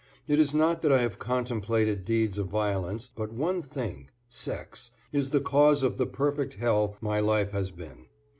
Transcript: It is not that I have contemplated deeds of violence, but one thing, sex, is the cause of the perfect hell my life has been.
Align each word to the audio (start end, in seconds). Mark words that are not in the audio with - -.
It 0.27 0.39
is 0.39 0.51
not 0.51 0.81
that 0.81 0.91
I 0.91 1.03
have 1.03 1.19
contemplated 1.19 2.05
deeds 2.05 2.39
of 2.39 2.47
violence, 2.47 3.07
but 3.07 3.31
one 3.31 3.61
thing, 3.61 4.09
sex, 4.29 4.89
is 5.13 5.29
the 5.29 5.39
cause 5.39 5.83
of 5.83 5.97
the 5.99 6.07
perfect 6.07 6.55
hell 6.55 6.97
my 7.01 7.19
life 7.19 7.51
has 7.51 7.69
been. 7.69 8.07